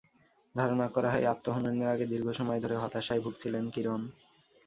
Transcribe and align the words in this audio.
ধারণা 0.55 0.87
করা 0.87 1.09
হয়, 1.11 1.25
আত্মহননের 1.25 1.87
আগে 1.87 2.05
দীর্ঘ 2.05 2.27
সময় 2.31 2.59
ধরে 2.59 2.75
হতাশায় 2.75 3.21
ভুগছিলেন 3.21 3.63
কিরণ। 3.69 4.01